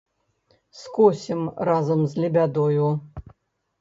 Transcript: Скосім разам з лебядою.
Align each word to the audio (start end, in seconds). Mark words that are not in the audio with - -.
Скосім 0.83 1.41
разам 1.69 2.01
з 2.07 2.13
лебядою. 2.25 2.93